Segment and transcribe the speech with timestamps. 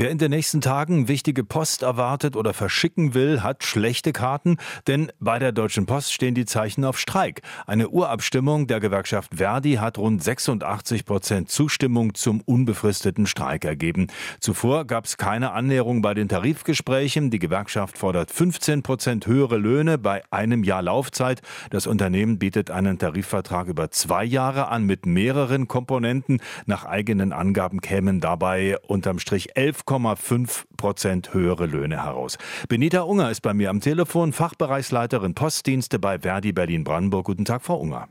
[0.00, 5.10] Wer in den nächsten Tagen wichtige Post erwartet oder verschicken will, hat schlechte Karten, denn
[5.18, 7.42] bei der Deutschen Post stehen die Zeichen auf Streik.
[7.66, 14.06] Eine Urabstimmung der Gewerkschaft Verdi hat rund 86 Prozent Zustimmung zum unbefristeten Streik ergeben.
[14.38, 17.32] Zuvor gab es keine Annäherung bei den Tarifgesprächen.
[17.32, 21.42] Die Gewerkschaft fordert 15 Prozent höhere Löhne bei einem Jahr Laufzeit.
[21.70, 26.40] Das Unternehmen bietet einen Tarifvertrag über zwei Jahre an mit mehreren Komponenten.
[26.66, 32.36] Nach eigenen Angaben kämen dabei unterm Strich 11 11,5 Prozent höhere Löhne heraus.
[32.68, 37.26] Benita Unger ist bei mir am Telefon, Fachbereichsleiterin Postdienste bei Verdi Berlin-Brandenburg.
[37.26, 38.08] Guten Tag, Frau Unger.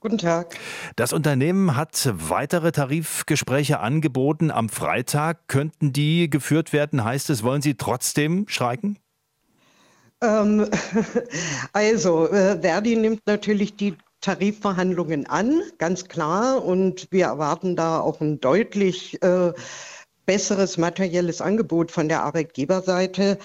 [0.00, 0.56] Guten Tag.
[0.96, 5.46] Das Unternehmen hat weitere Tarifgespräche angeboten am Freitag.
[5.46, 7.04] Könnten die geführt werden?
[7.04, 8.98] Heißt es, wollen Sie trotzdem streiken?
[10.20, 10.68] Ähm,
[11.72, 16.64] also, äh, Verdi nimmt natürlich die Tarifverhandlungen an, ganz klar.
[16.64, 19.52] Und wir erwarten da auch ein deutlich äh,
[20.26, 23.38] besseres materielles Angebot von der Arbeitgeberseite.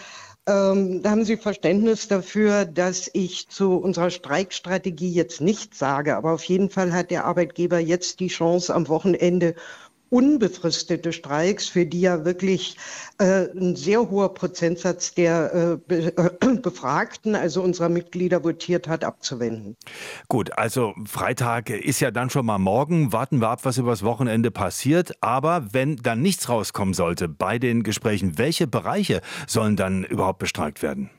[0.47, 6.15] Ähm, da haben Sie Verständnis dafür, dass ich zu unserer Streikstrategie jetzt nichts sage.
[6.15, 9.55] Aber auf jeden Fall hat der Arbeitgeber jetzt die Chance, am Wochenende
[10.09, 12.77] unbefristete Streiks, für die ja wirklich
[13.19, 16.13] äh, ein sehr hoher Prozentsatz der äh, Be
[16.61, 19.75] Befragten, also unserer Mitglieder, votiert hat, abzuwenden.
[20.27, 23.11] Gut, also Freitag ist ja dann schon mal morgen.
[23.11, 25.13] Warten wir ab, was übers Wochenende passiert.
[25.21, 30.81] Aber wenn dann nichts rauskommen sollte bei den Gesprächen, welche Bereiche sollen dann überhaupt bestreikt
[30.81, 31.09] werden?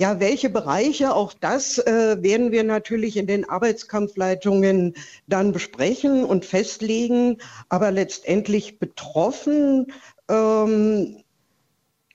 [0.00, 4.94] Ja, welche Bereiche, auch das äh, werden wir natürlich in den Arbeitskampfleitungen
[5.26, 7.36] dann besprechen und festlegen.
[7.68, 9.92] Aber letztendlich betroffen
[10.30, 11.22] ähm,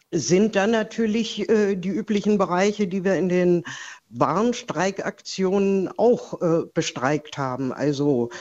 [0.09, 3.63] sind dann natürlich äh, die üblichen Bereiche, die wir in den
[4.09, 7.71] Warnstreikaktionen auch äh, bestreikt haben.
[7.71, 8.31] Also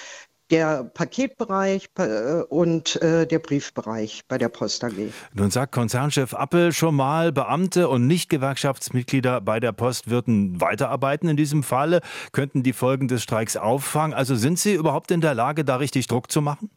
[0.55, 4.93] der Paketbereich äh, und äh, der Briefbereich bei der Post AG.
[5.33, 11.37] Nun sagt Konzernchef Appel schon mal, Beamte und Nicht-Gewerkschaftsmitglieder bei der Post würden weiterarbeiten in
[11.37, 14.15] diesem Falle, könnten die Folgen des Streiks auffangen.
[14.15, 16.71] Also sind Sie überhaupt in der Lage, da richtig Druck zu machen?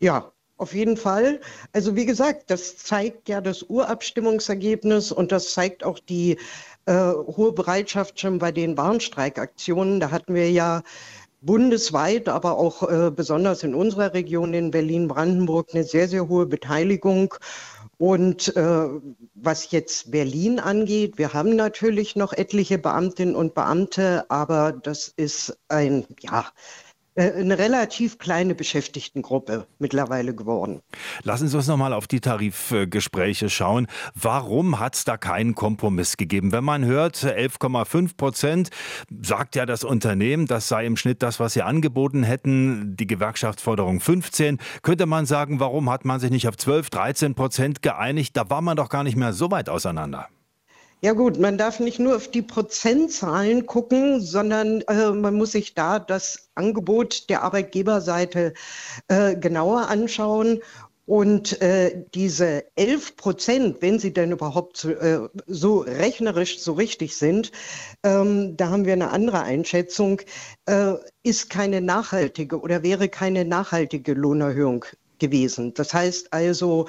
[0.00, 1.40] Ja, auf jeden Fall.
[1.74, 6.38] Also wie gesagt, das zeigt ja das Urabstimmungsergebnis und das zeigt auch die
[6.86, 10.00] äh, hohe Bereitschaft schon bei den Warnstreikaktionen.
[10.00, 10.82] Da hatten wir ja
[11.40, 17.34] bundesweit, aber auch äh, besonders in unserer Region in Berlin-Brandenburg eine sehr, sehr hohe Beteiligung.
[17.96, 18.88] Und äh,
[19.34, 25.58] was jetzt Berlin angeht, wir haben natürlich noch etliche Beamtinnen und Beamte, aber das ist
[25.68, 26.46] ein, ja,
[27.18, 30.80] eine relativ kleine Beschäftigtengruppe mittlerweile geworden.
[31.22, 33.88] Lassen Sie uns noch mal auf die Tarifgespräche schauen.
[34.14, 36.52] Warum hat es da keinen Kompromiss gegeben?
[36.52, 38.70] Wenn man hört, 11,5 Prozent,
[39.22, 44.00] sagt ja das Unternehmen, das sei im Schnitt das, was sie angeboten hätten, die Gewerkschaftsforderung
[44.00, 48.36] 15, könnte man sagen, warum hat man sich nicht auf 12, 13 Prozent geeinigt?
[48.36, 50.28] Da war man doch gar nicht mehr so weit auseinander.
[51.00, 55.74] Ja gut, man darf nicht nur auf die Prozentzahlen gucken, sondern äh, man muss sich
[55.74, 58.52] da das Angebot der Arbeitgeberseite
[59.06, 60.60] äh, genauer anschauen.
[61.06, 67.16] Und äh, diese 11 Prozent, wenn sie denn überhaupt so, äh, so rechnerisch so richtig
[67.16, 67.52] sind,
[68.02, 70.20] ähm, da haben wir eine andere Einschätzung,
[70.66, 74.84] äh, ist keine nachhaltige oder wäre keine nachhaltige Lohnerhöhung
[75.18, 75.74] gewesen.
[75.74, 76.86] Das heißt also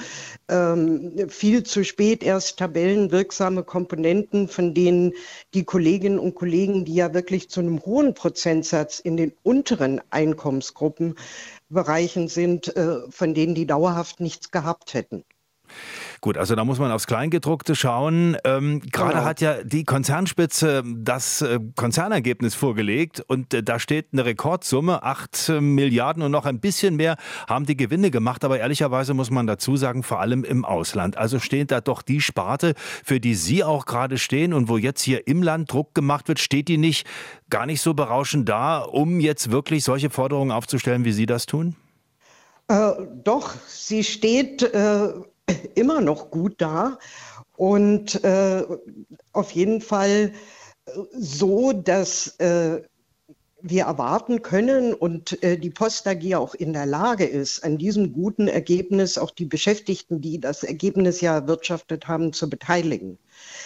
[0.48, 5.14] ähm, viel zu spät erst tabellenwirksame Komponenten, von denen
[5.54, 11.16] die Kolleginnen und Kollegen, die ja wirklich zu einem hohen Prozentsatz in den unteren Einkommensgruppen
[11.70, 15.24] Bereichen sind, äh, von denen die dauerhaft nichts gehabt hätten.
[16.22, 18.38] Gut, also da muss man aufs Kleingedruckte schauen.
[18.44, 19.26] Ähm, Gerade genau.
[19.26, 25.50] hat ja die Konzernspitze das äh, Konzernergebnis vorgelegt und äh, da steht eine Rekordsumme, 8
[25.50, 27.16] äh, Milliarden und noch ein bisschen mehr
[27.48, 28.44] haben die Gewinne gemacht.
[28.44, 31.18] Aber ehrlicherweise muss man dazu sagen, vor allem im Ausland.
[31.18, 35.02] Also steht da doch die Sparte, für die Sie auch gerade stehen und wo jetzt
[35.02, 37.08] hier im Land Druck gemacht wird, steht die nicht
[37.50, 41.76] gar nicht so berauschend da, um jetzt wirklich solche Forderungen aufzustellen, wie Sie das tun?
[42.70, 42.92] Äh,
[43.24, 45.10] doch, sie steht äh,
[45.76, 46.98] immer noch gut da
[47.56, 48.64] und äh,
[49.34, 50.32] auf jeden Fall
[50.86, 52.82] äh, so, dass äh,
[53.62, 58.14] wir erwarten können und äh, die Post AG auch in der Lage ist, an diesem
[58.14, 63.18] guten Ergebnis auch die Beschäftigten, die das Ergebnis ja erwirtschaftet haben, zu beteiligen.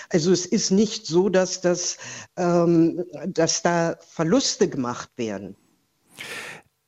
[0.09, 1.97] Also es ist nicht so, dass, das,
[2.37, 5.55] ähm, dass da Verluste gemacht werden.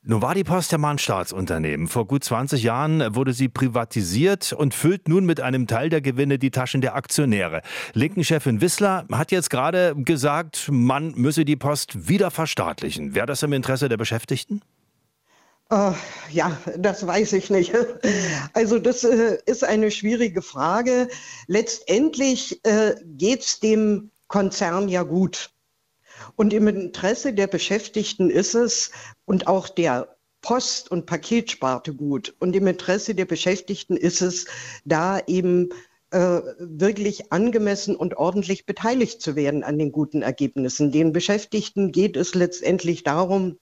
[0.08, 1.88] Nun war die Post ja mal ein Staatsunternehmen.
[1.88, 6.38] Vor gut 20 Jahren wurde sie privatisiert und füllt nun mit einem Teil der Gewinne
[6.38, 7.60] die Taschen der Aktionäre.
[7.92, 13.16] Linken-Chefin Wissler hat jetzt gerade gesagt, man müsse die Post wieder verstaatlichen.
[13.16, 14.62] Wäre das im Interesse der Beschäftigten?
[15.72, 15.92] Uh,
[16.30, 17.72] ja, das weiß ich nicht.
[18.52, 21.08] Also das äh, ist eine schwierige Frage.
[21.48, 25.50] Letztendlich äh, geht es dem Konzern ja gut.
[26.36, 28.90] Und im Interesse der Beschäftigten ist es
[29.24, 32.34] und auch der Post- und Paketsparte gut.
[32.38, 34.46] Und im Interesse der Beschäftigten ist es,
[34.84, 35.70] da eben
[36.10, 40.92] äh, wirklich angemessen und ordentlich beteiligt zu werden an den guten Ergebnissen.
[40.92, 43.58] Den Beschäftigten geht es letztendlich darum,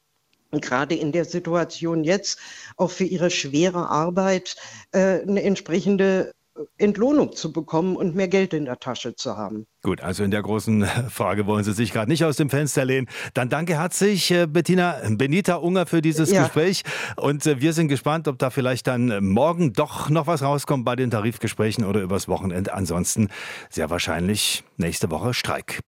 [0.51, 2.39] gerade in der Situation jetzt
[2.77, 4.57] auch für ihre schwere Arbeit
[4.93, 6.33] äh, eine entsprechende
[6.79, 9.67] Entlohnung zu bekommen und mehr Geld in der Tasche zu haben.
[9.83, 13.09] Gut, also in der großen Frage wollen Sie sich gerade nicht aus dem Fenster lehnen.
[13.35, 16.43] Dann danke herzlich, äh, Bettina Benita Unger, für dieses ja.
[16.43, 16.83] Gespräch.
[17.17, 20.97] Und äh, wir sind gespannt, ob da vielleicht dann morgen doch noch was rauskommt bei
[20.97, 22.73] den Tarifgesprächen oder übers Wochenende.
[22.73, 23.29] Ansonsten
[23.71, 25.81] sehr wahrscheinlich nächste Woche Streik.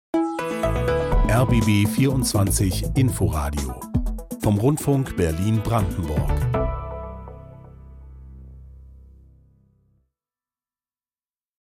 [1.29, 3.81] RBB 24 Inforadio
[4.43, 6.64] vom Rundfunk Berlin-Brandenburg.